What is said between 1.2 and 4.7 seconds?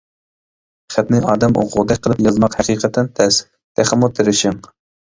ئادەم ئوقۇغۇدەك قىلىپ يازماق ھەقىقەتەن تەس. تېخىمۇ تىرىشىڭ!